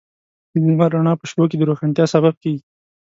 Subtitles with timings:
[0.51, 2.63] د لمر رڼا په شپو کې د روښانتیا سبب کېږي.